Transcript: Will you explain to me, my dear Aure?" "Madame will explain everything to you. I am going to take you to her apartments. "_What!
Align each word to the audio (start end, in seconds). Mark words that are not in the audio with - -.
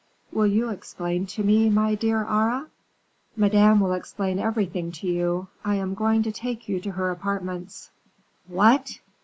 Will 0.31 0.47
you 0.47 0.69
explain 0.69 1.27
to 1.27 1.43
me, 1.43 1.69
my 1.69 1.93
dear 1.93 2.25
Aure?" 2.25 2.71
"Madame 3.35 3.79
will 3.79 3.93
explain 3.93 4.39
everything 4.39 4.91
to 4.93 5.05
you. 5.05 5.47
I 5.63 5.75
am 5.75 5.93
going 5.93 6.23
to 6.23 6.31
take 6.31 6.67
you 6.67 6.79
to 6.79 6.93
her 6.93 7.11
apartments. 7.11 7.91
"_What! 8.51 8.97